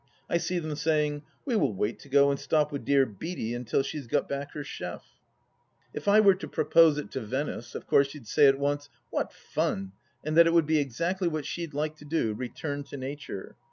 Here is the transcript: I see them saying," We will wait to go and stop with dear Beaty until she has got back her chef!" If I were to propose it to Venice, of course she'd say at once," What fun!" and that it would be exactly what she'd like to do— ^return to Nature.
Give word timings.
I 0.27 0.39
see 0.39 0.57
them 0.57 0.75
saying," 0.75 1.21
We 1.45 1.55
will 1.55 1.75
wait 1.75 1.99
to 1.99 2.09
go 2.09 2.31
and 2.31 2.39
stop 2.39 2.71
with 2.71 2.83
dear 2.83 3.05
Beaty 3.05 3.53
until 3.53 3.83
she 3.83 3.99
has 3.99 4.07
got 4.07 4.27
back 4.27 4.51
her 4.55 4.63
chef!" 4.63 5.05
If 5.93 6.07
I 6.07 6.19
were 6.19 6.33
to 6.33 6.47
propose 6.47 6.97
it 6.97 7.11
to 7.11 7.19
Venice, 7.21 7.75
of 7.75 7.85
course 7.85 8.07
she'd 8.07 8.25
say 8.25 8.47
at 8.47 8.57
once," 8.57 8.89
What 9.11 9.31
fun!" 9.31 9.91
and 10.25 10.35
that 10.37 10.47
it 10.47 10.53
would 10.53 10.65
be 10.65 10.79
exactly 10.79 11.27
what 11.27 11.45
she'd 11.45 11.75
like 11.75 11.97
to 11.97 12.05
do— 12.05 12.33
^return 12.35 12.83
to 12.89 12.97
Nature. 12.97 13.55